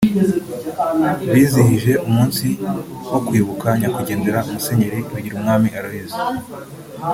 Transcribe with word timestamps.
bizihije 1.33 1.93
umunsi 2.07 2.47
wo 3.11 3.19
kwibuka 3.27 3.67
Nyakwigendera 3.79 4.39
Musenyeri 4.51 4.99
Bigirumwami 5.13 5.67
Aloys 5.77 6.13